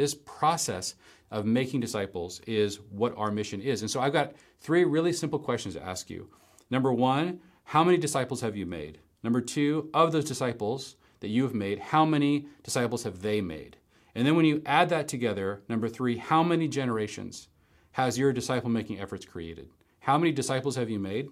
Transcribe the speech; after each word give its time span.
this 0.00 0.14
process 0.14 0.94
of 1.30 1.44
making 1.44 1.80
disciples 1.80 2.40
is 2.46 2.80
what 2.90 3.16
our 3.16 3.30
mission 3.30 3.60
is. 3.60 3.82
And 3.82 3.90
so 3.90 4.00
I've 4.00 4.12
got 4.12 4.32
three 4.60 4.84
really 4.84 5.12
simple 5.12 5.38
questions 5.38 5.74
to 5.74 5.82
ask 5.82 6.10
you. 6.10 6.28
Number 6.70 6.92
one, 6.92 7.40
how 7.64 7.84
many 7.84 7.98
disciples 7.98 8.40
have 8.40 8.56
you 8.56 8.66
made? 8.66 8.98
Number 9.22 9.40
two, 9.40 9.90
of 9.92 10.12
those 10.12 10.24
disciples 10.24 10.96
that 11.20 11.28
you 11.28 11.42
have 11.42 11.54
made, 11.54 11.78
how 11.78 12.04
many 12.04 12.46
disciples 12.62 13.04
have 13.04 13.20
they 13.20 13.40
made? 13.40 13.76
And 14.14 14.26
then 14.26 14.34
when 14.36 14.46
you 14.46 14.62
add 14.66 14.88
that 14.88 15.06
together, 15.06 15.62
number 15.68 15.88
three, 15.88 16.16
how 16.16 16.42
many 16.42 16.66
generations 16.66 17.48
has 17.92 18.18
your 18.18 18.32
disciple 18.32 18.70
making 18.70 19.00
efforts 19.00 19.26
created? 19.26 19.68
How 20.00 20.16
many 20.18 20.32
disciples 20.32 20.76
have 20.76 20.90
you 20.90 20.98
made? 20.98 21.28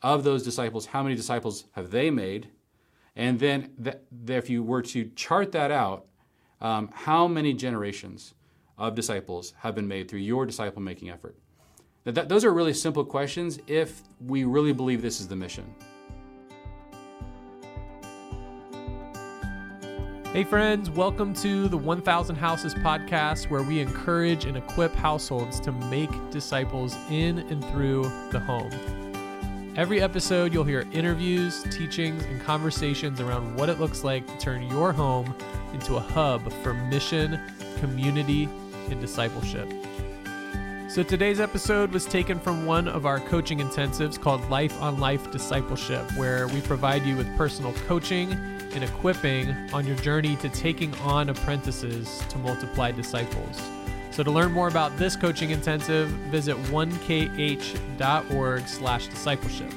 Of 0.00 0.24
those 0.24 0.42
disciples, 0.42 0.86
how 0.86 1.02
many 1.02 1.14
disciples 1.14 1.64
have 1.72 1.90
they 1.90 2.10
made? 2.10 2.48
And 3.14 3.38
then, 3.38 3.70
th- 3.82 3.98
if 4.28 4.48
you 4.48 4.62
were 4.62 4.82
to 4.82 5.10
chart 5.10 5.52
that 5.52 5.70
out, 5.70 6.06
um, 6.60 6.90
how 6.92 7.28
many 7.28 7.52
generations 7.52 8.34
of 8.76 8.94
disciples 8.94 9.54
have 9.58 9.74
been 9.74 9.88
made 9.88 10.08
through 10.08 10.20
your 10.20 10.46
disciple 10.46 10.82
making 10.82 11.10
effort? 11.10 11.36
That, 12.04 12.28
those 12.28 12.44
are 12.44 12.52
really 12.52 12.74
simple 12.74 13.04
questions 13.04 13.58
if 13.66 14.02
we 14.26 14.44
really 14.44 14.72
believe 14.72 15.02
this 15.02 15.20
is 15.20 15.28
the 15.28 15.36
mission. 15.36 15.74
Hey, 20.32 20.44
friends, 20.44 20.90
welcome 20.90 21.34
to 21.34 21.68
the 21.68 21.76
1000 21.76 22.36
Houses 22.36 22.74
podcast, 22.74 23.50
where 23.50 23.62
we 23.62 23.80
encourage 23.80 24.44
and 24.44 24.56
equip 24.56 24.94
households 24.94 25.58
to 25.60 25.72
make 25.72 26.10
disciples 26.30 26.96
in 27.10 27.38
and 27.38 27.64
through 27.66 28.02
the 28.30 28.38
home. 28.38 29.07
Every 29.78 30.02
episode, 30.02 30.52
you'll 30.52 30.64
hear 30.64 30.88
interviews, 30.90 31.62
teachings, 31.70 32.24
and 32.24 32.42
conversations 32.42 33.20
around 33.20 33.54
what 33.54 33.68
it 33.68 33.78
looks 33.78 34.02
like 34.02 34.26
to 34.26 34.36
turn 34.36 34.68
your 34.68 34.92
home 34.92 35.32
into 35.72 35.94
a 35.94 36.00
hub 36.00 36.52
for 36.64 36.74
mission, 36.74 37.40
community, 37.78 38.48
and 38.90 39.00
discipleship. 39.00 39.72
So 40.88 41.04
today's 41.04 41.38
episode 41.38 41.92
was 41.92 42.06
taken 42.06 42.40
from 42.40 42.66
one 42.66 42.88
of 42.88 43.06
our 43.06 43.20
coaching 43.20 43.60
intensives 43.60 44.20
called 44.20 44.50
Life 44.50 44.76
on 44.82 44.98
Life 44.98 45.30
Discipleship, 45.30 46.10
where 46.16 46.48
we 46.48 46.60
provide 46.60 47.06
you 47.06 47.16
with 47.16 47.28
personal 47.36 47.72
coaching 47.86 48.32
and 48.32 48.82
equipping 48.82 49.52
on 49.72 49.86
your 49.86 49.96
journey 49.98 50.34
to 50.38 50.48
taking 50.48 50.92
on 51.02 51.28
apprentices 51.28 52.20
to 52.30 52.38
multiply 52.38 52.90
disciples. 52.90 53.60
So 54.18 54.24
to 54.24 54.32
learn 54.32 54.50
more 54.50 54.66
about 54.66 54.96
this 54.96 55.14
coaching 55.14 55.50
intensive, 55.50 56.08
visit 56.08 56.56
1kh.org 56.72 58.66
slash 58.66 59.06
discipleship. 59.06 59.72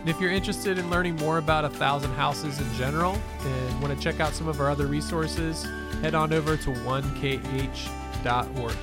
And 0.00 0.08
if 0.08 0.20
you're 0.20 0.32
interested 0.32 0.76
in 0.76 0.90
learning 0.90 1.14
more 1.14 1.38
about 1.38 1.64
A 1.64 1.68
Thousand 1.68 2.10
Houses 2.14 2.58
in 2.58 2.74
general 2.74 3.16
and 3.42 3.80
want 3.80 3.96
to 3.96 4.02
check 4.02 4.18
out 4.18 4.34
some 4.34 4.48
of 4.48 4.60
our 4.60 4.68
other 4.68 4.88
resources, 4.88 5.62
head 6.02 6.16
on 6.16 6.32
over 6.32 6.56
to 6.56 6.70
1kh.org. 6.70 8.76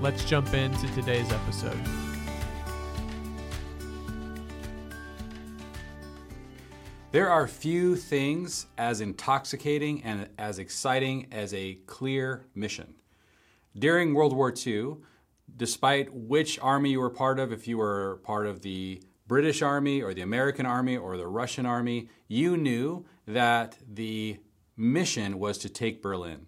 Let's 0.00 0.24
jump 0.24 0.54
into 0.54 0.86
today's 0.94 1.30
episode. 1.30 1.78
There 7.12 7.28
are 7.28 7.46
few 7.46 7.94
things 7.94 8.68
as 8.78 9.02
intoxicating 9.02 10.02
and 10.02 10.30
as 10.38 10.58
exciting 10.58 11.26
as 11.30 11.52
a 11.52 11.74
clear 11.84 12.46
mission. 12.54 12.94
During 13.78 14.14
World 14.14 14.34
War 14.34 14.52
II, 14.54 14.96
despite 15.56 16.12
which 16.12 16.58
army 16.60 16.90
you 16.90 17.00
were 17.00 17.10
part 17.10 17.38
of, 17.38 17.52
if 17.52 17.68
you 17.68 17.78
were 17.78 18.20
part 18.24 18.46
of 18.46 18.62
the 18.62 19.02
British 19.26 19.62
Army 19.62 20.02
or 20.02 20.14
the 20.14 20.22
American 20.22 20.66
Army 20.66 20.96
or 20.96 21.16
the 21.16 21.26
Russian 21.26 21.66
Army, 21.66 22.08
you 22.26 22.56
knew 22.56 23.04
that 23.26 23.76
the 23.86 24.38
mission 24.76 25.38
was 25.38 25.58
to 25.58 25.68
take 25.68 26.02
Berlin. 26.02 26.46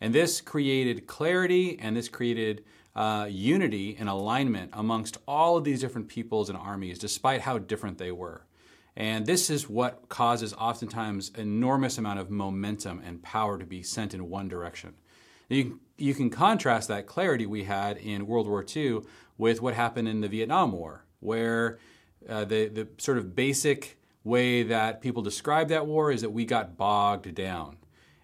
And 0.00 0.14
this 0.14 0.40
created 0.40 1.06
clarity 1.06 1.78
and 1.78 1.96
this 1.96 2.08
created 2.08 2.64
uh, 2.96 3.26
unity 3.30 3.96
and 3.98 4.08
alignment 4.08 4.70
amongst 4.72 5.18
all 5.28 5.56
of 5.56 5.64
these 5.64 5.80
different 5.80 6.08
peoples 6.08 6.48
and 6.48 6.58
armies, 6.58 6.98
despite 6.98 7.42
how 7.42 7.58
different 7.58 7.98
they 7.98 8.12
were. 8.12 8.46
And 8.96 9.24
this 9.24 9.48
is 9.48 9.68
what 9.68 10.08
causes 10.08 10.52
oftentimes 10.54 11.30
enormous 11.36 11.98
amount 11.98 12.18
of 12.18 12.30
momentum 12.30 13.00
and 13.04 13.22
power 13.22 13.58
to 13.58 13.64
be 13.64 13.82
sent 13.82 14.12
in 14.12 14.28
one 14.28 14.48
direction. 14.48 14.94
You, 15.52 15.80
you 15.98 16.14
can 16.14 16.30
contrast 16.30 16.88
that 16.88 17.06
clarity 17.06 17.46
we 17.46 17.64
had 17.64 17.96
in 17.98 18.26
World 18.26 18.46
War 18.46 18.64
II 18.64 19.00
with 19.38 19.60
what 19.60 19.74
happened 19.74 20.08
in 20.08 20.20
the 20.20 20.28
Vietnam 20.28 20.72
War, 20.72 21.04
where 21.20 21.78
uh, 22.28 22.44
the, 22.44 22.68
the 22.68 22.88
sort 22.98 23.18
of 23.18 23.34
basic 23.34 23.98
way 24.24 24.62
that 24.62 25.00
people 25.00 25.22
describe 25.22 25.68
that 25.68 25.86
war 25.86 26.12
is 26.12 26.20
that 26.20 26.30
we 26.30 26.44
got 26.44 26.76
bogged 26.76 27.34
down. 27.34 27.76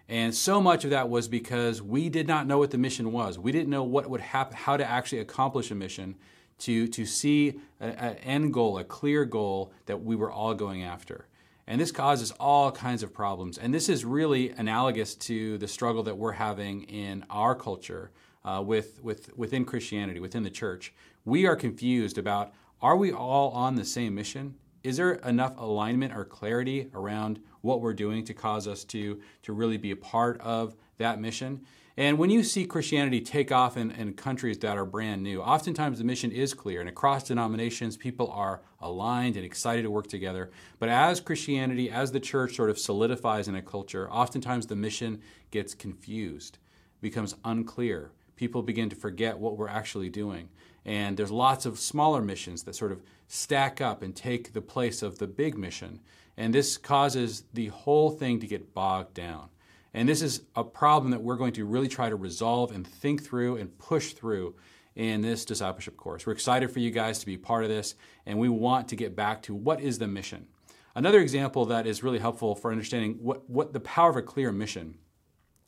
And 0.07 0.33
so 0.33 0.59
much 0.59 0.85
of 0.85 0.89
that 0.89 1.09
was 1.09 1.27
because 1.27 1.81
we 1.81 2.09
did 2.09 2.27
not 2.27 2.47
know 2.47 2.57
what 2.57 2.71
the 2.71 2.77
mission 2.77 3.11
was. 3.11 3.37
We 3.37 3.51
didn't 3.51 3.69
know 3.69 3.83
what 3.83 4.09
would 4.09 4.21
happen, 4.21 4.57
how 4.57 4.75
to 4.75 4.83
actually 4.83 5.19
accomplish 5.19 5.69
a 5.69 5.75
mission, 5.75 6.15
to, 6.59 6.87
to 6.87 7.05
see 7.05 7.59
an 7.79 8.15
end 8.17 8.53
goal, 8.53 8.77
a 8.79 8.83
clear 8.83 9.23
goal 9.23 9.71
that 9.85 10.03
we 10.03 10.15
were 10.15 10.31
all 10.31 10.53
going 10.53 10.83
after. 10.83 11.27
And 11.69 11.79
this 11.79 11.91
causes 11.91 12.31
all 12.39 12.71
kinds 12.71 13.03
of 13.03 13.13
problems. 13.13 13.59
And 13.59 13.71
this 13.71 13.89
is 13.89 14.03
really 14.03 14.49
analogous 14.49 15.13
to 15.15 15.59
the 15.59 15.67
struggle 15.67 16.01
that 16.01 16.17
we're 16.17 16.31
having 16.31 16.81
in 16.85 17.23
our 17.29 17.53
culture 17.53 18.09
uh, 18.43 18.63
with, 18.65 18.99
with, 19.03 19.37
within 19.37 19.65
Christianity, 19.65 20.19
within 20.19 20.41
the 20.41 20.49
church. 20.49 20.91
We 21.25 21.45
are 21.45 21.55
confused 21.55 22.17
about 22.17 22.53
are 22.81 22.97
we 22.97 23.11
all 23.13 23.51
on 23.51 23.75
the 23.75 23.85
same 23.85 24.15
mission? 24.15 24.55
Is 24.83 24.97
there 24.97 25.13
enough 25.13 25.53
alignment 25.59 26.15
or 26.15 26.25
clarity 26.25 26.89
around 26.95 27.39
what 27.61 27.81
we're 27.81 27.93
doing 27.93 28.25
to 28.25 28.33
cause 28.33 28.67
us 28.67 28.83
to, 28.85 29.21
to 29.43 29.53
really 29.53 29.77
be 29.77 29.91
a 29.91 29.95
part 29.95 30.41
of 30.41 30.75
that 30.97 31.21
mission? 31.21 31.67
And 31.99 32.17
when 32.17 32.29
you 32.29 32.45
see 32.45 32.65
Christianity 32.65 33.19
take 33.19 33.51
off 33.51 33.75
in, 33.75 33.91
in, 33.91 34.13
countries 34.13 34.57
that 34.59 34.77
are 34.77 34.85
brand 34.85 35.21
new, 35.21 35.41
oftentimes 35.41 35.97
the 35.97 36.05
mission 36.05 36.31
is 36.31 36.53
clear, 36.53 36.79
and 36.79 36.87
across 36.87 37.27
denominations, 37.27 37.97
people 37.97 38.31
are 38.31 38.61
aligned 38.79 39.35
and 39.35 39.43
excited 39.43 39.81
to 39.81 39.91
work 39.91 40.07
together. 40.07 40.49
But 40.79 40.87
as 40.87 41.19
Christianity, 41.19 41.89
as 41.91 42.13
the 42.13 42.21
church 42.21 42.55
sort 42.55 42.69
of 42.69 42.79
solidifies 42.79 43.49
in 43.49 43.55
a 43.55 43.61
culture, 43.61 44.09
oftentimes 44.09 44.67
the 44.67 44.77
mission 44.77 45.19
gets 45.51 45.73
confused, 45.73 46.57
becomes 47.01 47.35
unclear. 47.43 48.11
People 48.37 48.63
begin 48.63 48.89
to 48.91 48.95
forget 48.95 49.37
what 49.37 49.57
we're 49.57 49.67
actually 49.67 50.09
doing. 50.09 50.47
And 50.85 51.17
there's 51.17 51.31
lots 51.31 51.65
of 51.65 51.77
smaller 51.77 52.21
missions 52.21 52.63
that 52.63 52.77
sort 52.77 52.93
of 52.93 53.03
stack 53.27 53.81
up 53.81 54.03
and 54.03 54.15
take 54.15 54.53
the 54.53 54.61
place 54.61 55.03
of 55.03 55.19
the 55.19 55.27
big 55.27 55.57
mission. 55.57 55.99
And 56.37 56.53
this 56.53 56.77
causes 56.77 57.43
the 57.53 57.67
whole 57.67 58.09
thing 58.09 58.39
to 58.39 58.47
get 58.47 58.73
bogged 58.73 59.15
down. 59.15 59.49
And 59.93 60.07
this 60.07 60.21
is 60.21 60.43
a 60.55 60.63
problem 60.63 61.11
that 61.11 61.21
we're 61.21 61.35
going 61.35 61.53
to 61.53 61.65
really 61.65 61.87
try 61.87 62.09
to 62.09 62.15
resolve 62.15 62.71
and 62.71 62.85
think 62.85 63.23
through 63.23 63.57
and 63.57 63.77
push 63.77 64.13
through 64.13 64.55
in 64.95 65.21
this 65.21 65.45
discipleship 65.45 65.97
course. 65.97 66.25
We're 66.25 66.33
excited 66.33 66.71
for 66.71 66.79
you 66.79 66.91
guys 66.91 67.19
to 67.19 67.25
be 67.25 67.37
part 67.37 67.63
of 67.63 67.69
this, 67.69 67.95
and 68.25 68.37
we 68.37 68.49
want 68.49 68.87
to 68.89 68.95
get 68.95 69.15
back 69.15 69.41
to 69.43 69.55
what 69.55 69.81
is 69.81 69.97
the 69.97 70.07
mission. 70.07 70.47
Another 70.95 71.19
example 71.19 71.65
that 71.65 71.87
is 71.87 72.03
really 72.03 72.19
helpful 72.19 72.55
for 72.55 72.71
understanding 72.71 73.17
what, 73.21 73.49
what 73.49 73.73
the 73.73 73.79
power 73.79 74.09
of 74.09 74.17
a 74.17 74.21
clear 74.21 74.51
mission 74.51 74.97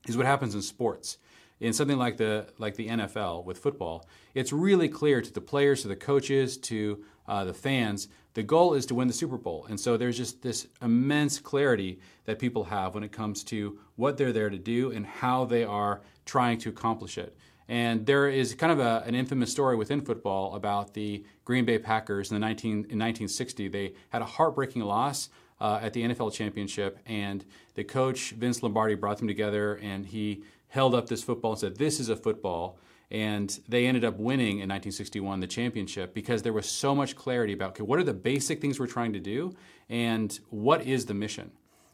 is 0.08 0.18
what 0.18 0.26
happens 0.26 0.56
in 0.56 0.62
sports 0.62 1.18
in 1.62 1.74
something 1.74 1.98
like 1.98 2.18
the 2.18 2.48
like 2.58 2.76
the 2.76 2.90
NFL 2.90 3.46
with 3.46 3.60
football, 3.60 4.10
it's 4.34 4.52
really 4.52 4.90
clear 4.90 5.22
to 5.22 5.32
the 5.32 5.40
players, 5.40 5.84
to 5.84 5.88
the 5.88 5.96
coaches, 5.96 6.58
to 6.58 7.04
uh, 7.28 7.46
the 7.46 7.54
fans. 7.54 8.08
The 8.34 8.44
goal 8.44 8.74
is 8.74 8.86
to 8.88 8.96
win 8.96 9.08
the 9.08 9.14
Super 9.14 9.38
Bowl, 9.38 9.66
and 9.70 9.80
so 9.80 9.98
there's 9.98 10.18
just 10.18 10.42
this 10.42 10.68
immense 10.82 11.40
clarity 11.40 12.00
that 12.26 12.40
people 12.40 12.64
have 12.66 12.94
when 12.94 13.04
it 13.04 13.12
comes 13.12 13.44
to 13.46 13.78
what 13.98 14.18
they're 14.18 14.32
there 14.32 14.50
to 14.50 14.58
do 14.58 14.92
and 14.92 15.06
how 15.06 15.44
they 15.46 15.66
are 15.66 16.02
trying 16.26 16.58
to 16.60 16.70
accomplish 16.70 17.18
it. 17.18 17.36
And 17.68 18.06
there 18.06 18.30
is 18.30 18.54
kind 18.56 18.72
of 18.72 18.80
a, 18.80 19.04
an 19.06 19.16
infamous 19.16 19.52
story 19.52 19.76
within 19.76 20.02
football 20.02 20.56
about 20.56 20.94
the 20.94 21.26
Green 21.46 21.66
Bay 21.66 21.78
Packers 21.78 22.32
in 22.32 22.36
the 22.36 22.40
19 22.40 22.72
in 22.72 22.78
1960. 22.78 23.68
They 23.68 23.94
had 24.10 24.22
a 24.22 24.26
heartbreaking 24.26 24.82
loss. 24.82 25.30
Uh, 25.60 25.80
at 25.80 25.94
the 25.94 26.02
NFL 26.02 26.34
championship, 26.34 26.98
and 27.06 27.46
the 27.76 27.84
coach 27.84 28.32
Vince 28.32 28.64
Lombardi 28.64 28.96
brought 28.96 29.20
them 29.20 29.28
together, 29.28 29.76
and 29.76 30.08
he 30.08 30.42
held 30.70 30.96
up 30.96 31.08
this 31.08 31.22
football 31.22 31.52
and 31.52 31.60
said, 31.60 31.76
This 31.76 32.00
is 32.00 32.10
a 32.10 32.16
football. 32.16 32.80
And 33.12 33.60
they 33.68 33.88
ended 33.88 34.06
up 34.06 34.18
winning 34.18 34.60
in 34.60 34.70
1961 34.70 35.42
the 35.42 35.48
championship 35.48 36.14
because 36.14 36.42
there 36.42 36.54
was 36.54 36.68
so 36.70 36.96
much 36.96 37.16
clarity 37.16 37.54
about 37.54 37.72
okay, 37.72 37.84
what 37.84 38.00
are 38.00 38.04
the 38.04 38.14
basic 38.14 38.62
things 38.62 38.80
we're 38.80 38.88
trying 38.88 39.14
to 39.14 39.20
do 39.20 39.54
and 39.90 40.40
what 40.50 40.84
is 40.84 41.06
the 41.06 41.14
mission. 41.14 41.52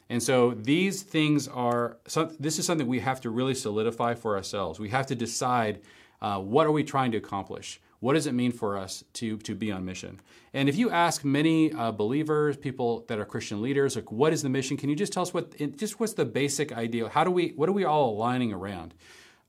And 0.10 0.24
so 0.24 0.52
these 0.52 1.02
things 1.02 1.48
are, 1.48 1.98
so 2.08 2.26
this 2.40 2.60
is 2.60 2.66
something 2.66 2.88
we 2.88 3.00
have 3.00 3.20
to 3.22 3.30
really 3.30 3.56
solidify 3.56 4.14
for 4.14 4.38
ourselves. 4.38 4.80
We 4.80 4.90
have 4.90 5.08
to 5.08 5.16
decide 5.16 5.82
uh, 6.22 6.40
what 6.40 6.66
are 6.66 6.72
we 6.72 6.84
trying 6.84 7.12
to 7.12 7.18
accomplish? 7.18 7.82
What 8.00 8.14
does 8.14 8.28
it 8.28 8.34
mean 8.34 8.52
for 8.52 8.78
us 8.78 9.04
to, 9.14 9.38
to 9.40 9.56
be 9.56 9.72
on 9.72 9.84
mission? 9.84 10.20
And 10.54 10.70
if 10.70 10.78
you 10.78 10.92
ask 10.92 11.26
many 11.26 11.74
uh, 11.74 11.92
believers, 11.92 12.56
people 12.56 13.04
that 13.08 13.20
are 13.20 13.26
Christian 13.26 13.62
leaders, 13.62 13.96
like 13.96 14.12
what 14.12 14.34
is 14.34 14.44
the 14.44 14.50
mission? 14.50 14.78
Can 14.78 14.90
you 14.90 14.96
just 14.96 15.12
tell 15.12 15.24
us 15.24 15.34
what 15.34 15.58
just 15.78 16.00
what's 16.00 16.14
the 16.14 16.26
basic 16.26 16.72
idea? 16.72 17.10
How 17.10 17.24
do 17.24 17.32
we 17.32 17.54
what 17.56 17.68
are 17.68 17.74
we 17.74 17.86
all 17.86 18.12
aligning 18.12 18.54
around? 18.54 18.94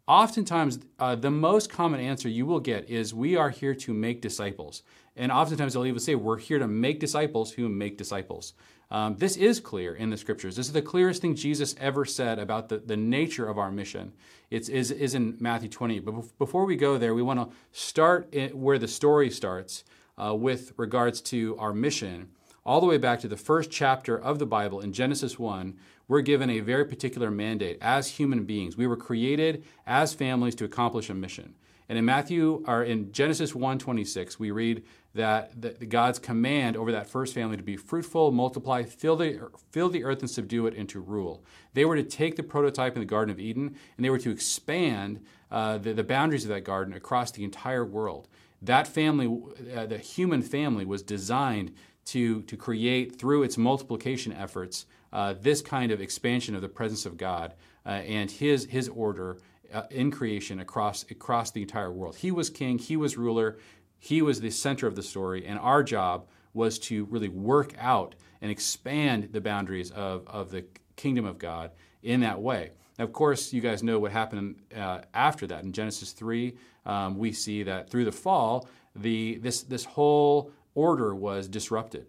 Oftentimes, 0.09 0.79
uh, 0.99 1.17
the 1.17 1.31
most 1.31 1.69
common 1.69 2.01
answer 2.01 2.31
you 2.31 2.47
will 2.47 2.61
get 2.61 2.89
is 2.89 3.13
we 3.13 3.37
are 3.37 3.51
here 3.51 3.75
to 3.75 3.93
make 3.93 4.23
disciples. 4.23 4.83
And 5.17 5.31
oftentimes 5.31 5.75
they'll 5.75 5.85
even 5.85 6.01
say 6.01 6.15
we're 6.15 6.39
here 6.39 6.59
to 6.59 6.67
make 6.67 6.99
disciples 6.99 7.53
who 7.53 7.69
make 7.69 7.99
disciples. 7.99 8.55
Um, 8.91 9.17
this 9.17 9.37
is 9.37 9.61
clear 9.61 9.95
in 9.95 10.09
the 10.09 10.17
scriptures. 10.17 10.57
This 10.57 10.67
is 10.67 10.73
the 10.73 10.81
clearest 10.81 11.21
thing 11.21 11.35
Jesus 11.35 11.75
ever 11.79 12.07
said 12.07 12.39
about 12.39 12.71
the, 12.71 12.79
the 12.79 12.97
nature 12.97 13.47
of 13.47 13.59
our 13.59 13.71
mission. 13.71 14.13
It's 14.51 14.71
is, 14.71 14.91
is 14.91 15.15
in 15.15 15.37
Matthew 15.41 15.69
20. 15.69 15.99
But 15.99 16.39
before 16.39 16.65
we 16.65 16.77
go 16.77 16.97
there, 16.97 17.15
we 17.15 17.21
want 17.21 17.41
to 17.41 17.55
start 17.73 18.35
where 18.55 18.79
the 18.79 18.89
story 18.89 19.29
starts 19.29 19.85
uh, 20.17 20.35
with 20.35 20.73
regards 20.79 21.21
to 21.21 21.55
our 21.59 21.75
mission. 21.75 22.31
All 22.69 22.83
the 22.83 22.87
way 22.87 22.99
back 22.99 23.21
to 23.21 23.29
the 23.29 23.37
first 23.39 23.71
chapter 23.71 24.21
of 24.21 24.39
the 24.39 24.45
Bible 24.45 24.81
in 24.81 24.93
Genesis 24.93 25.39
1, 25.39 25.75
we're 26.07 26.21
given 26.21 26.51
a 26.51 26.61
very 26.61 26.85
particular 26.85 27.31
mandate 27.31 27.79
as 27.81 28.09
human 28.09 28.45
beings. 28.45 28.77
We 28.77 28.87
were 28.87 28.95
created 28.95 29.65
as 29.87 30.13
families 30.13 30.55
to 30.57 30.67
accomplish 30.67 31.09
a 31.09 31.15
mission. 31.15 31.55
And 31.89 31.97
in 31.97 32.05
Matthew 32.05 32.63
or 32.67 32.85
in 32.85 33.11
Genesis 33.11 33.55
1:26, 33.55 34.39
we 34.39 34.51
read 34.51 34.85
that 35.15 35.89
God's 35.89 36.19
command 36.19 36.77
over 36.77 36.93
that 36.93 37.09
first 37.09 37.33
family 37.33 37.57
to 37.57 37.63
be 37.63 37.79
fruitful, 37.79 38.33
multiply, 38.33 38.83
fill 38.83 39.17
the, 39.17 39.49
fill 39.73 39.89
the 39.89 40.05
earth 40.05 40.21
and 40.21 40.29
subdue 40.29 40.67
it, 40.67 40.75
and 40.77 40.91
to 40.91 41.01
rule. 41.01 41.43
They 41.73 41.87
were 41.87 41.97
to 41.97 42.03
take 42.03 42.37
the 42.37 42.43
prototype 42.43 42.93
in 42.93 43.01
the 43.01 43.07
Garden 43.07 43.33
of 43.33 43.41
Eden 43.41 43.77
and 43.97 44.05
they 44.05 44.11
were 44.11 44.19
to 44.19 44.31
expand 44.31 45.25
uh, 45.51 45.79
the, 45.79 45.95
the 45.95 46.05
boundaries 46.05 46.45
of 46.45 46.51
that 46.51 46.65
garden 46.65 46.93
across 46.93 47.31
the 47.31 47.45
entire 47.45 47.87
world. 47.87 48.29
That 48.61 48.89
family, 48.89 49.27
uh, 49.75 49.87
the 49.87 49.99
human 49.99 50.43
family, 50.43 50.85
was 50.85 51.03
designed 51.03 51.73
to, 52.09 52.43
to 52.43 52.57
create 52.57 53.19
through 53.19 53.43
its 53.43 53.59
multiplication 53.59 54.33
efforts 54.33 54.87
uh, 55.13 55.35
this 55.41 55.63
kind 55.63 55.93
of 55.93 56.01
expansion 56.01 56.55
of 56.55 56.63
the 56.63 56.69
presence 56.69 57.07
of 57.07 57.17
God 57.17 57.55
uh, 57.85 57.91
and 57.91 58.31
His, 58.31 58.67
his 58.67 58.89
order 58.89 59.39
uh, 59.73 59.83
in 59.91 60.11
creation 60.11 60.61
across, 60.61 61.05
across 61.11 61.51
the 61.51 61.63
entire 61.63 61.93
world. 61.93 62.17
He 62.17 62.31
was 62.31 62.51
king, 62.51 62.79
He 62.79 62.97
was 62.97 63.17
ruler, 63.17 63.59
he 63.99 64.23
was 64.23 64.41
the 64.41 64.51
center 64.51 64.87
of 64.87 64.97
the 64.97 65.03
story, 65.03 65.45
and 65.45 65.59
our 65.59 65.83
job 65.83 66.27
was 66.55 66.79
to 66.79 67.05
really 67.07 67.29
work 67.29 67.75
out 67.79 68.15
and 68.41 68.51
expand 68.51 69.31
the 69.33 69.41
boundaries 69.41 69.91
of, 69.91 70.27
of 70.29 70.51
the 70.51 70.65
kingdom 70.97 71.25
of 71.25 71.39
God 71.39 71.73
in 72.03 72.21
that 72.21 72.41
way. 72.41 72.71
Now, 72.99 73.05
of 73.05 73.13
course, 73.13 73.53
you 73.53 73.61
guys 73.61 73.83
know 73.83 73.99
what 73.99 74.13
happened 74.13 74.57
uh, 74.75 75.01
after 75.13 75.47
that. 75.49 75.65
In 75.65 75.73
Genesis 75.73 76.13
3, 76.13 76.57
um, 76.87 77.19
we 77.19 77.33
see 77.33 77.65
that 77.65 77.91
through 77.91 78.05
the 78.05 78.13
fall, 78.13 78.69
the, 78.97 79.39
this, 79.39 79.63
this 79.63 79.85
whole 79.85 80.53
order 80.79 81.13
was 81.13 81.49
disrupted. 81.49 82.07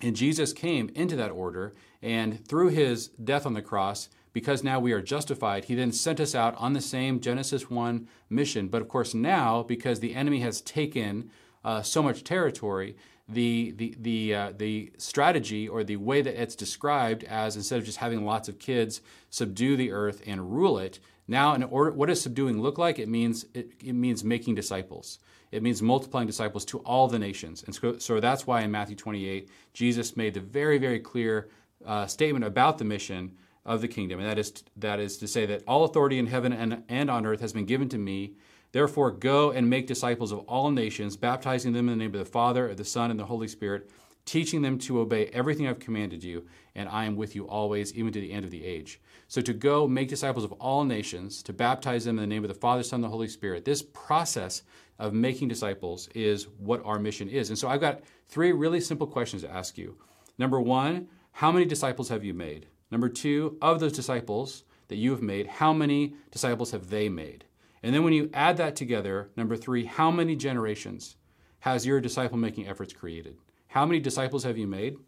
And 0.00 0.16
Jesus 0.16 0.54
came 0.54 0.90
into 0.94 1.14
that 1.16 1.30
order, 1.30 1.74
and 2.00 2.42
through 2.48 2.68
his 2.68 3.08
death 3.08 3.44
on 3.44 3.52
the 3.52 3.60
cross, 3.60 4.08
because 4.32 4.64
now 4.64 4.80
we 4.80 4.92
are 4.92 5.02
justified, 5.02 5.66
he 5.66 5.74
then 5.74 5.92
sent 5.92 6.18
us 6.18 6.34
out 6.34 6.56
on 6.56 6.72
the 6.72 6.80
same 6.80 7.20
Genesis 7.20 7.68
1 7.68 8.08
mission. 8.30 8.68
But 8.68 8.80
of 8.80 8.88
course, 8.88 9.12
now, 9.12 9.62
because 9.62 10.00
the 10.00 10.14
enemy 10.14 10.40
has 10.40 10.62
taken 10.62 11.30
uh, 11.64 11.82
so 11.82 12.02
much 12.02 12.24
territory, 12.24 12.96
the, 13.28 13.72
the, 13.76 13.94
the, 14.00 14.34
uh, 14.34 14.52
the 14.56 14.90
strategy 14.96 15.68
or 15.68 15.84
the 15.84 15.96
way 15.96 16.22
that 16.22 16.40
it's 16.40 16.56
described 16.56 17.24
as 17.24 17.56
instead 17.56 17.78
of 17.78 17.84
just 17.84 17.98
having 17.98 18.24
lots 18.24 18.48
of 18.48 18.58
kids 18.58 19.02
subdue 19.28 19.76
the 19.76 19.92
earth 19.92 20.22
and 20.26 20.50
rule 20.50 20.78
it, 20.78 20.98
now 21.28 21.52
in 21.52 21.62
order, 21.62 21.92
what 21.92 22.08
does 22.08 22.22
subduing 22.22 22.60
look 22.62 22.78
like? 22.78 22.98
It 22.98 23.08
means, 23.08 23.44
it, 23.52 23.72
it 23.84 23.92
means 23.92 24.24
making 24.24 24.54
disciples. 24.54 25.18
It 25.52 25.62
means 25.62 25.82
multiplying 25.82 26.26
disciples 26.26 26.64
to 26.66 26.78
all 26.78 27.06
the 27.06 27.18
nations. 27.18 27.62
And 27.64 27.74
so, 27.74 27.98
so 27.98 28.18
that's 28.18 28.46
why 28.46 28.62
in 28.62 28.70
Matthew 28.70 28.96
28, 28.96 29.48
Jesus 29.74 30.16
made 30.16 30.34
the 30.34 30.40
very, 30.40 30.78
very 30.78 30.98
clear 30.98 31.50
uh, 31.86 32.06
statement 32.06 32.44
about 32.44 32.78
the 32.78 32.84
mission 32.84 33.36
of 33.64 33.80
the 33.80 33.88
kingdom. 33.88 34.18
And 34.18 34.28
that 34.28 34.38
is, 34.38 34.64
that 34.76 34.98
is 34.98 35.18
to 35.18 35.28
say 35.28 35.46
that 35.46 35.62
all 35.68 35.84
authority 35.84 36.18
in 36.18 36.26
heaven 36.26 36.52
and, 36.52 36.82
and 36.88 37.10
on 37.10 37.26
earth 37.26 37.40
has 37.40 37.52
been 37.52 37.66
given 37.66 37.88
to 37.90 37.98
me. 37.98 38.32
Therefore, 38.72 39.10
go 39.10 39.50
and 39.50 39.68
make 39.68 39.86
disciples 39.86 40.32
of 40.32 40.40
all 40.40 40.70
nations, 40.70 41.16
baptizing 41.16 41.72
them 41.72 41.88
in 41.88 41.98
the 41.98 42.04
name 42.04 42.14
of 42.14 42.18
the 42.18 42.24
Father, 42.24 42.70
of 42.70 42.78
the 42.78 42.84
Son, 42.84 43.10
and 43.10 43.20
the 43.20 43.26
Holy 43.26 43.46
Spirit, 43.46 43.90
teaching 44.24 44.62
them 44.62 44.78
to 44.78 45.00
obey 45.00 45.26
everything 45.26 45.66
I've 45.66 45.78
commanded 45.78 46.22
you, 46.22 46.46
and 46.74 46.88
I 46.88 47.04
am 47.04 47.16
with 47.16 47.34
you 47.34 47.48
always, 47.48 47.92
even 47.94 48.12
to 48.12 48.20
the 48.20 48.32
end 48.32 48.44
of 48.44 48.50
the 48.50 48.64
age. 48.64 49.00
So, 49.28 49.40
to 49.40 49.52
go 49.52 49.88
make 49.88 50.08
disciples 50.08 50.44
of 50.44 50.52
all 50.52 50.84
nations, 50.84 51.42
to 51.44 51.52
baptize 51.52 52.04
them 52.04 52.18
in 52.18 52.22
the 52.22 52.34
name 52.34 52.44
of 52.44 52.48
the 52.48 52.54
Father, 52.54 52.82
Son, 52.82 52.98
and 52.98 53.04
the 53.04 53.08
Holy 53.08 53.28
Spirit, 53.28 53.64
this 53.64 53.82
process 53.82 54.62
of 54.98 55.12
making 55.12 55.48
disciples 55.48 56.08
is 56.14 56.48
what 56.58 56.84
our 56.84 56.98
mission 56.98 57.28
is. 57.28 57.48
And 57.48 57.58
so, 57.58 57.68
I've 57.68 57.80
got 57.80 58.02
three 58.28 58.52
really 58.52 58.80
simple 58.80 59.06
questions 59.06 59.42
to 59.42 59.50
ask 59.50 59.76
you. 59.76 59.96
Number 60.38 60.60
one, 60.60 61.08
how 61.32 61.50
many 61.50 61.64
disciples 61.64 62.08
have 62.08 62.24
you 62.24 62.34
made? 62.34 62.66
Number 62.90 63.08
two, 63.08 63.56
of 63.62 63.80
those 63.80 63.92
disciples 63.92 64.64
that 64.88 64.96
you 64.96 65.10
have 65.12 65.22
made, 65.22 65.46
how 65.46 65.72
many 65.72 66.14
disciples 66.30 66.70
have 66.70 66.90
they 66.90 67.08
made? 67.08 67.44
And 67.82 67.94
then 67.94 68.04
when 68.04 68.12
you 68.12 68.30
add 68.32 68.58
that 68.58 68.76
together, 68.76 69.30
number 69.36 69.56
three, 69.56 69.86
how 69.86 70.10
many 70.10 70.36
generations 70.36 71.16
has 71.60 71.86
your 71.86 72.00
disciple 72.00 72.36
making 72.36 72.68
efforts 72.68 72.92
created? 72.92 73.36
How 73.72 73.86
many 73.86 74.00
disciples 74.00 74.44
have 74.44 74.58
you 74.58 74.66
made? 74.66 74.98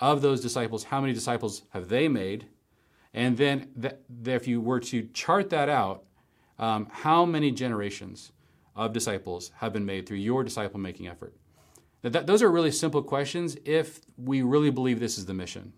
Of 0.00 0.20
those 0.20 0.40
disciples, 0.40 0.84
how 0.84 1.00
many 1.00 1.12
disciples 1.12 1.62
have 1.70 1.88
they 1.88 2.08
made? 2.08 2.46
And 3.14 3.36
then, 3.36 3.68
if 4.24 4.48
you 4.48 4.60
were 4.60 4.80
to 4.80 5.08
chart 5.12 5.50
that 5.50 5.68
out, 5.68 6.02
um, 6.58 6.88
how 6.90 7.24
many 7.24 7.52
generations 7.52 8.32
of 8.74 8.92
disciples 8.92 9.52
have 9.56 9.72
been 9.72 9.86
made 9.86 10.08
through 10.08 10.16
your 10.16 10.42
disciple 10.42 10.80
making 10.80 11.06
effort? 11.06 11.36
That, 12.02 12.26
those 12.26 12.42
are 12.42 12.50
really 12.50 12.72
simple 12.72 13.00
questions 13.00 13.56
if 13.64 14.00
we 14.16 14.42
really 14.42 14.70
believe 14.70 14.98
this 14.98 15.16
is 15.16 15.26
the 15.26 15.34
mission. 15.34 15.72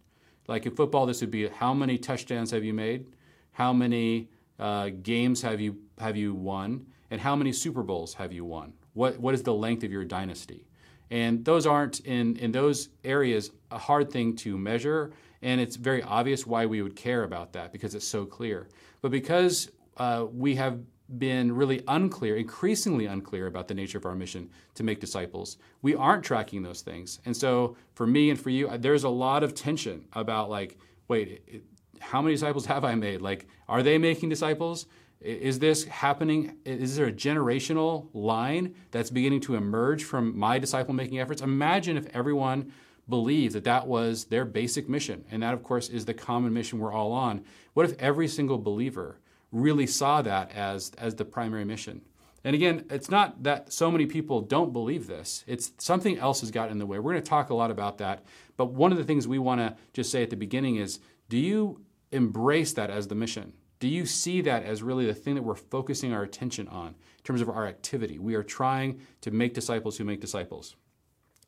Like 0.49 0.65
in 0.65 0.75
football, 0.75 1.05
this 1.05 1.21
would 1.21 1.31
be 1.31 1.49
how 1.49 1.75
many 1.75 1.99
touchdowns 1.99 2.51
have 2.53 2.65
you 2.65 2.73
made? 2.73 3.09
How 3.53 3.75
many 3.75 4.31
uh, 4.59 4.89
games 5.03 5.43
have 5.43 5.61
you 5.61 5.77
have 5.99 6.17
you 6.17 6.33
won? 6.35 6.87
And 7.11 7.21
how 7.21 7.37
many 7.37 7.53
Super 7.53 7.83
Bowls 7.83 8.15
have 8.15 8.33
you 8.33 8.47
won? 8.47 8.73
What 8.95 9.21
what 9.21 9.35
is 9.35 9.43
the 9.43 9.53
length 9.53 9.85
of 9.85 9.93
your 9.93 10.05
dynasty? 10.05 10.65
And 11.13 11.45
those 11.45 11.67
aren't 11.67 12.01
in 12.01 12.37
in 12.37 12.53
those 12.53 12.89
areas 13.05 13.51
a 13.71 13.77
hard 13.77 14.11
thing 14.11 14.35
to 14.37 14.57
measure, 14.57 15.13
and 15.43 15.61
it's 15.61 15.77
very 15.77 16.03
obvious 16.03 16.47
why 16.47 16.65
we 16.65 16.81
would 16.81 16.97
care 16.97 17.25
about 17.25 17.53
that 17.53 17.71
because 17.71 17.95
it's 17.95 18.09
so 18.09 18.25
clear. 18.25 18.67
But 19.03 19.11
because 19.11 19.71
uh, 19.99 20.25
we 20.33 20.55
have 20.55 20.81
been 21.19 21.53
really 21.55 21.83
unclear, 21.87 22.37
increasingly 22.37 23.05
unclear 23.05 23.47
about 23.47 23.69
the 23.69 23.75
nature 23.75 23.99
of 23.99 24.07
our 24.07 24.15
mission 24.15 24.49
to 24.75 24.83
make 24.83 25.01
disciples. 25.01 25.59
We 25.83 25.95
aren't 25.95 26.25
tracking 26.25 26.63
those 26.63 26.81
things. 26.81 27.21
And 27.27 27.37
so 27.37 27.77
for 27.93 28.07
me 28.07 28.31
and 28.31 28.41
for 28.41 28.49
you, 28.49 28.71
there's 28.79 29.05
a 29.05 29.11
lot 29.11 29.43
of 29.43 29.55
tension 29.55 30.07
about 30.15 30.49
like, 30.49 30.79
wait, 31.09 31.63
how 32.01 32.23
many 32.23 32.35
disciples 32.35 32.65
have 32.65 32.87
I 32.87 32.95
made? 32.95 33.21
Like, 33.21 33.47
are 33.69 33.83
they 33.83 33.99
making 33.99 34.31
disciples? 34.31 34.87
Is 35.23 35.59
this 35.59 35.85
happening? 35.85 36.57
Is 36.65 36.97
there 36.97 37.07
a 37.07 37.13
generational 37.13 38.09
line 38.13 38.75
that's 38.91 39.11
beginning 39.11 39.41
to 39.43 39.55
emerge 39.55 40.05
from 40.05 40.39
my 40.39 40.59
disciple 40.59 40.95
making 40.95 41.21
efforts? 41.21 41.43
Imagine 41.43 41.97
if 41.97 42.07
everyone 42.15 42.73
believed 43.09 43.55
that 43.55 43.65
that 43.65 43.87
was 43.87 44.25
their 44.27 44.45
basic 44.45 44.89
mission. 44.89 45.25
And 45.31 45.43
that, 45.43 45.55
of 45.55 45.63
course, 45.63 45.89
is 45.89 46.05
the 46.05 46.15
common 46.15 46.53
mission 46.53 46.79
we're 46.79 46.93
all 46.93 47.13
on. 47.13 47.45
What 47.75 47.87
if 47.87 47.99
every 48.01 48.29
single 48.29 48.59
believer 48.59 49.19
really 49.53 49.87
saw 49.87 50.23
that 50.23 50.51
as, 50.53 50.91
as 50.99 51.15
the 51.15 51.25
primary 51.25 51.65
mission. 51.65 52.01
And 52.43 52.57
again, 52.57 52.87
it's 52.91 53.11
not 53.11 53.45
that 53.45 53.73
so 53.73 53.91
many 53.91 54.07
people 54.07 54.41
don't 54.41 54.73
believe 54.73 55.07
this. 55.07 55.45
It's 55.47 55.73
something 55.79 56.19
else 56.19 56.41
has 56.41 56.51
gotten 56.51 56.73
in 56.73 56.79
the 56.79 56.87
way. 56.87 56.99
We're 56.99 57.13
going 57.13 57.23
to 57.23 57.29
talk 57.29 57.51
a 57.51 57.55
lot 57.55 57.71
about 57.71 57.99
that. 57.99 58.25
But 58.57 58.73
one 58.73 58.91
of 58.91 58.99
the 58.99 59.05
things 59.05 59.29
we 59.29 59.39
want 59.39 59.61
to 59.61 59.77
just 59.93 60.11
say 60.11 60.23
at 60.23 60.31
the 60.31 60.37
beginning 60.37 60.77
is 60.77 60.99
do 61.29 61.39
you 61.39 61.85
embrace 62.11 62.73
that 62.73 62.91
as 62.91 63.07
the 63.07 63.15
mission? 63.15 63.53
Do 63.83 63.89
you 63.89 64.07
see 64.07 64.43
that 64.43 64.63
as 64.63 64.81
really 64.81 65.07
the 65.07 65.13
thing 65.13 65.35
that 65.35 65.43
we're 65.43 65.57
focusing 65.57 66.13
our 66.13 66.23
attention 66.23 66.69
on 66.69 66.91
in 66.91 67.25
terms 67.25 67.41
of 67.41 67.49
our 67.49 67.67
activity? 67.67 68.17
We 68.17 68.37
are 68.37 68.45
trying 68.45 69.01
to 69.23 69.33
make 69.33 69.55
disciples 69.55 69.99
who 69.99 70.05
make 70.05 70.21
disciples. 70.21 70.77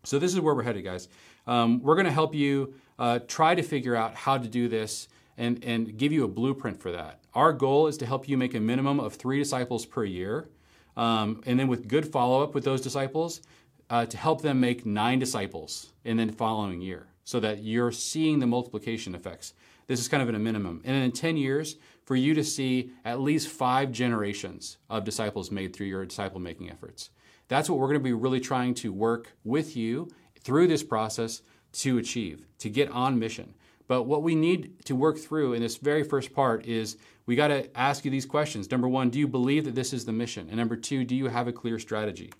So, 0.03 0.19
this 0.19 0.35
is 0.35 0.41
where 0.41 0.53
we're 0.53 0.65
headed, 0.65 0.83
guys. 0.83 1.07
Um, 1.47 1.81
we're 1.81 1.95
going 1.95 2.07
to 2.07 2.11
help 2.11 2.35
you 2.35 2.75
uh, 2.99 3.21
try 3.29 3.55
to 3.55 3.63
figure 3.63 3.95
out 3.95 4.17
how 4.17 4.37
to 4.37 4.49
do 4.49 4.67
this 4.67 5.07
and, 5.39 5.63
and 5.63 5.97
give 5.97 6.11
you 6.11 6.25
a 6.25 6.29
blueprint 6.29 6.81
for 6.81 6.91
that. 6.91 7.21
Our 7.35 7.53
goal 7.53 7.87
is 7.87 7.97
to 7.99 8.07
help 8.07 8.29
you 8.29 8.37
make 8.37 8.55
a 8.55 8.61
minimum 8.61 8.99
of 8.99 9.15
three 9.15 9.39
disciples 9.39 9.87
per 9.87 10.05
year. 10.05 10.49
Um, 10.97 11.41
and 11.47 11.57
then 11.57 11.69
with 11.69 11.87
good 11.87 12.05
follow 12.05 12.43
up 12.43 12.53
with 12.53 12.65
those 12.65 12.81
disciples, 12.81 13.43
uh, 13.91 14.07
to 14.07 14.17
help 14.17 14.43
them 14.43 14.59
make 14.59 14.85
nine 14.85 15.21
disciples 15.21 15.93
in 16.03 16.17
the 16.17 16.33
following 16.33 16.81
year 16.81 17.07
so 17.25 17.41
that 17.41 17.63
you're 17.63 17.93
seeing 17.93 18.39
the 18.39 18.47
multiplication 18.47 19.15
effects. 19.15 19.55
This 19.87 20.01
is 20.01 20.09
kind 20.09 20.23
of 20.23 20.29
at 20.29 20.35
a 20.35 20.39
minimum. 20.39 20.81
And 20.85 20.97
in 21.05 21.13
10 21.13 21.37
years, 21.37 21.77
for 22.05 22.17
you 22.17 22.35
to 22.35 22.45
see 22.45 22.91
at 23.05 23.21
least 23.21 23.49
five 23.49 23.91
generations 23.91 24.79
of 24.91 25.05
disciples 25.05 25.51
made 25.51 25.75
through 25.75 25.87
your 25.87 26.05
disciple 26.05 26.41
making 26.41 26.71
efforts. 26.71 27.11
That's 27.49 27.69
what 27.69 27.79
we're 27.79 27.89
going 27.89 28.01
to 28.01 28.05
be 28.05 28.13
really 28.13 28.41
trying 28.41 28.75
to 28.75 28.93
work 28.93 29.33
with 29.45 29.77
you 29.77 30.11
through 30.41 30.69
this 30.69 30.83
process 30.83 31.43
to 31.73 31.99
achieve, 31.99 32.47
to 32.59 32.71
get 32.71 32.91
on 32.91 33.19
mission. 33.19 33.55
But 33.87 34.05
what 34.05 34.23
we 34.23 34.35
need 34.35 34.85
to 34.87 34.97
work 34.97 35.19
through 35.19 35.55
in 35.55 35.63
this 35.63 35.77
very 35.77 36.03
first 36.03 36.33
part 36.33 36.67
is 36.67 36.97
we 37.27 37.37
got 37.37 37.49
to 37.49 37.79
ask 37.79 38.05
you 38.05 38.11
these 38.11 38.27
questions. 38.27 38.71
Number 38.71 38.89
one, 38.89 39.11
do 39.11 39.19
you 39.19 39.29
believe 39.29 39.65
that 39.65 39.75
this 39.75 39.93
is 39.93 40.05
the 40.05 40.13
mission? 40.13 40.49
And 40.49 40.57
number 40.57 40.77
two, 40.77 41.05
do 41.05 41.15
you 41.15 41.29
have 41.29 41.49
a 41.49 41.53
clear 41.53 41.79
strategy? 41.79 42.33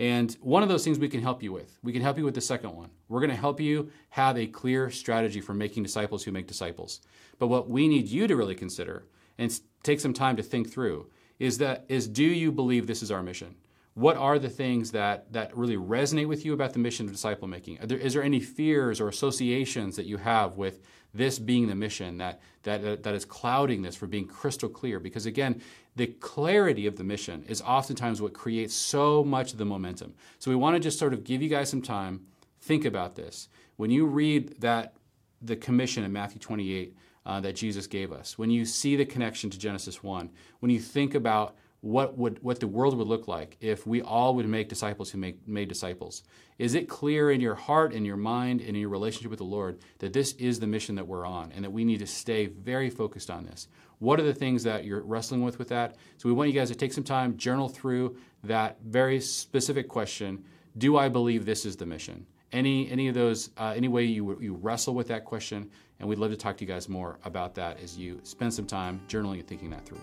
And 0.00 0.34
one 0.40 0.62
of 0.62 0.70
those 0.70 0.82
things 0.82 0.98
we 0.98 1.10
can 1.10 1.20
help 1.20 1.42
you 1.42 1.52
with. 1.52 1.78
We 1.82 1.92
can 1.92 2.00
help 2.00 2.16
you 2.16 2.24
with 2.24 2.34
the 2.34 2.40
second 2.40 2.74
one. 2.74 2.88
We're 3.10 3.20
going 3.20 3.30
to 3.30 3.36
help 3.36 3.60
you 3.60 3.90
have 4.08 4.38
a 4.38 4.46
clear 4.46 4.90
strategy 4.90 5.42
for 5.42 5.52
making 5.52 5.82
disciples 5.82 6.24
who 6.24 6.32
make 6.32 6.46
disciples. 6.46 7.02
But 7.38 7.48
what 7.48 7.68
we 7.68 7.86
need 7.86 8.08
you 8.08 8.26
to 8.26 8.34
really 8.34 8.54
consider 8.54 9.04
and 9.36 9.60
take 9.82 10.00
some 10.00 10.14
time 10.14 10.36
to 10.36 10.42
think 10.42 10.72
through 10.72 11.10
is 11.38 11.58
that 11.58 11.84
is 11.88 12.08
do 12.08 12.24
you 12.24 12.50
believe 12.50 12.86
this 12.86 13.02
is 13.02 13.10
our 13.10 13.22
mission? 13.22 13.54
What 13.94 14.16
are 14.16 14.38
the 14.38 14.48
things 14.48 14.92
that, 14.92 15.32
that 15.32 15.56
really 15.56 15.76
resonate 15.76 16.28
with 16.28 16.44
you 16.44 16.52
about 16.52 16.72
the 16.72 16.78
mission 16.78 17.06
of 17.06 17.12
disciple 17.12 17.48
making? 17.48 17.78
There, 17.82 17.98
is 17.98 18.14
there 18.14 18.22
any 18.22 18.40
fears 18.40 19.00
or 19.00 19.08
associations 19.08 19.96
that 19.96 20.06
you 20.06 20.16
have 20.18 20.56
with 20.56 20.80
this 21.12 21.38
being 21.40 21.66
the 21.66 21.74
mission 21.74 22.18
that, 22.18 22.40
that, 22.62 23.02
that 23.02 23.14
is 23.14 23.24
clouding 23.24 23.82
this 23.82 23.96
for 23.96 24.06
being 24.06 24.26
crystal 24.26 24.68
clear? 24.68 25.00
Because 25.00 25.26
again, 25.26 25.60
the 25.96 26.06
clarity 26.06 26.86
of 26.86 26.96
the 26.96 27.04
mission 27.04 27.44
is 27.48 27.60
oftentimes 27.62 28.22
what 28.22 28.32
creates 28.32 28.74
so 28.74 29.24
much 29.24 29.52
of 29.52 29.58
the 29.58 29.64
momentum. 29.64 30.14
So 30.38 30.50
we 30.50 30.56
want 30.56 30.76
to 30.76 30.80
just 30.80 30.98
sort 30.98 31.12
of 31.12 31.24
give 31.24 31.42
you 31.42 31.48
guys 31.48 31.68
some 31.68 31.82
time, 31.82 32.26
think 32.60 32.84
about 32.84 33.16
this. 33.16 33.48
When 33.76 33.90
you 33.90 34.06
read 34.06 34.60
that, 34.60 34.94
the 35.42 35.56
commission 35.56 36.04
in 36.04 36.12
Matthew 36.12 36.38
28 36.38 36.94
uh, 37.26 37.40
that 37.40 37.56
Jesus 37.56 37.86
gave 37.86 38.12
us, 38.12 38.38
when 38.38 38.50
you 38.50 38.64
see 38.64 38.94
the 38.94 39.04
connection 39.04 39.50
to 39.50 39.58
Genesis 39.58 40.02
1, 40.02 40.30
when 40.60 40.70
you 40.70 40.78
think 40.78 41.14
about 41.14 41.56
what 41.82 42.18
would 42.18 42.42
what 42.42 42.60
the 42.60 42.66
world 42.66 42.96
would 42.96 43.06
look 43.06 43.26
like 43.26 43.56
if 43.60 43.86
we 43.86 44.02
all 44.02 44.34
would 44.34 44.48
make 44.48 44.68
disciples 44.68 45.10
who 45.10 45.18
make 45.18 45.46
made 45.48 45.68
disciples. 45.68 46.22
Is 46.58 46.74
it 46.74 46.88
clear 46.88 47.30
in 47.30 47.40
your 47.40 47.54
heart, 47.54 47.94
in 47.94 48.04
your 48.04 48.18
mind, 48.18 48.60
and 48.60 48.70
in 48.70 48.76
your 48.76 48.90
relationship 48.90 49.30
with 49.30 49.38
the 49.38 49.44
Lord 49.44 49.78
that 49.98 50.12
this 50.12 50.32
is 50.34 50.60
the 50.60 50.66
mission 50.66 50.94
that 50.96 51.06
we're 51.06 51.24
on 51.24 51.52
and 51.52 51.64
that 51.64 51.70
we 51.70 51.84
need 51.84 52.00
to 52.00 52.06
stay 52.06 52.46
very 52.46 52.90
focused 52.90 53.30
on 53.30 53.46
this? 53.46 53.66
What 53.98 54.20
are 54.20 54.24
the 54.24 54.34
things 54.34 54.62
that 54.64 54.84
you're 54.84 55.02
wrestling 55.02 55.42
with 55.42 55.58
with 55.58 55.68
that? 55.68 55.96
So 56.18 56.28
we 56.28 56.34
want 56.34 56.50
you 56.50 56.54
guys 56.58 56.68
to 56.68 56.74
take 56.74 56.92
some 56.92 57.04
time, 57.04 57.36
journal 57.38 57.68
through 57.68 58.16
that 58.44 58.78
very 58.84 59.20
specific 59.20 59.88
question. 59.88 60.44
Do 60.76 60.98
I 60.98 61.08
believe 61.08 61.46
this 61.46 61.64
is 61.64 61.76
the 61.76 61.86
mission? 61.86 62.26
Any 62.52 62.90
any 62.90 63.08
of 63.08 63.14
those 63.14 63.50
uh, 63.56 63.72
any 63.74 63.88
way 63.88 64.04
you 64.04 64.38
you 64.38 64.54
wrestle 64.54 64.94
with 64.94 65.08
that 65.08 65.24
question, 65.24 65.70
and 65.98 66.06
we'd 66.06 66.18
love 66.18 66.30
to 66.30 66.36
talk 66.36 66.58
to 66.58 66.64
you 66.64 66.68
guys 66.68 66.90
more 66.90 67.18
about 67.24 67.54
that 67.54 67.80
as 67.80 67.96
you 67.96 68.20
spend 68.22 68.52
some 68.52 68.66
time 68.66 69.00
journaling 69.08 69.38
and 69.38 69.48
thinking 69.48 69.70
that 69.70 69.86
through. 69.86 70.00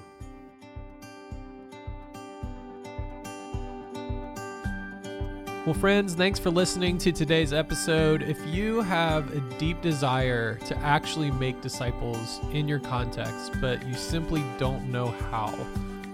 Well, 5.68 5.74
friends, 5.74 6.14
thanks 6.14 6.40
for 6.40 6.50
listening 6.50 6.98
to 7.00 7.12
today's 7.12 7.52
episode. 7.52 8.22
If 8.22 8.38
you 8.48 8.80
have 8.84 9.36
a 9.36 9.42
deep 9.60 9.82
desire 9.82 10.56
to 10.60 10.78
actually 10.78 11.30
make 11.30 11.60
disciples 11.60 12.40
in 12.54 12.70
your 12.70 12.80
context, 12.80 13.52
but 13.60 13.86
you 13.86 13.94
simply 13.94 14.46
don't 14.58 14.90
know 14.90 15.08
how, 15.08 15.54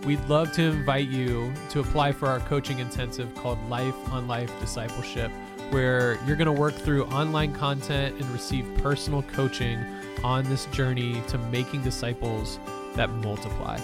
we'd 0.07 0.25
love 0.25 0.51
to 0.53 0.63
invite 0.63 1.07
you 1.07 1.53
to 1.69 1.81
apply 1.81 2.13
for 2.13 2.29
our 2.29 2.39
coaching 2.39 2.79
intensive 2.79 3.35
called 3.35 3.59
Life 3.69 3.93
on 4.11 4.27
Life 4.27 4.51
Discipleship, 4.59 5.29
where 5.69 6.17
you're 6.25 6.35
going 6.35 6.47
to 6.47 6.51
work 6.51 6.73
through 6.73 7.05
online 7.05 7.53
content 7.53 8.19
and 8.19 8.27
receive 8.31 8.65
personal 8.77 9.21
coaching 9.21 9.85
on 10.23 10.45
this 10.45 10.65
journey 10.71 11.21
to 11.27 11.37
making 11.37 11.83
disciples 11.83 12.57
that 12.95 13.07
multiply. 13.07 13.79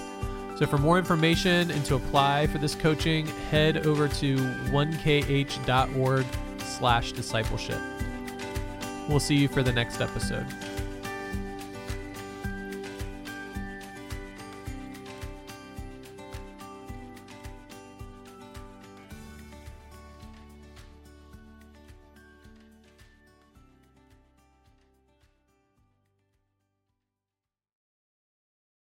So 0.60 0.68
for 0.68 0.78
more 0.78 0.98
information 0.98 1.72
and 1.72 1.86
to 1.86 1.96
apply 1.96 2.48
for 2.48 2.58
this 2.58 2.76
coaching, 2.76 3.26
head 3.50 3.88
over 3.88 4.10
to 4.10 4.36
1kh.org 4.36 6.26
slash 6.58 7.14
discipleship. 7.14 7.80
We'll 9.08 9.22
see 9.22 9.36
you 9.36 9.48
for 9.48 9.64
the 9.64 9.72
next 9.72 10.02
episode. 10.02 10.46